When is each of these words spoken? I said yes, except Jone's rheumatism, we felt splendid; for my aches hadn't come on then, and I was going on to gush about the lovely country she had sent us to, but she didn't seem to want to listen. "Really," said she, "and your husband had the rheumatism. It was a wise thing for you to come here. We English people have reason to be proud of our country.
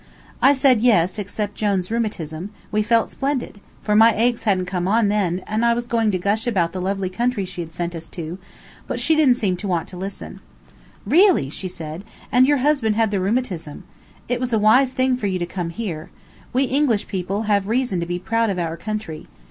I 0.41 0.55
said 0.55 0.81
yes, 0.81 1.19
except 1.19 1.53
Jone's 1.53 1.91
rheumatism, 1.91 2.49
we 2.71 2.81
felt 2.81 3.09
splendid; 3.11 3.61
for 3.83 3.95
my 3.95 4.15
aches 4.15 4.45
hadn't 4.45 4.65
come 4.65 4.87
on 4.87 5.09
then, 5.09 5.43
and 5.45 5.63
I 5.63 5.75
was 5.75 5.85
going 5.85 6.07
on 6.07 6.11
to 6.13 6.17
gush 6.17 6.47
about 6.47 6.71
the 6.73 6.81
lovely 6.81 7.07
country 7.07 7.45
she 7.45 7.61
had 7.61 7.71
sent 7.71 7.93
us 7.93 8.09
to, 8.09 8.39
but 8.87 8.99
she 8.99 9.15
didn't 9.15 9.35
seem 9.35 9.57
to 9.57 9.67
want 9.67 9.87
to 9.89 9.97
listen. 9.97 10.39
"Really," 11.05 11.51
said 11.51 12.01
she, 12.01 12.13
"and 12.31 12.47
your 12.47 12.57
husband 12.57 12.95
had 12.95 13.11
the 13.11 13.19
rheumatism. 13.19 13.83
It 14.27 14.39
was 14.39 14.51
a 14.51 14.57
wise 14.57 14.91
thing 14.91 15.17
for 15.17 15.27
you 15.27 15.37
to 15.37 15.45
come 15.45 15.69
here. 15.69 16.09
We 16.51 16.63
English 16.63 17.07
people 17.07 17.43
have 17.43 17.67
reason 17.67 17.99
to 17.99 18.07
be 18.07 18.17
proud 18.17 18.49
of 18.49 18.57
our 18.57 18.77
country. 18.77 19.27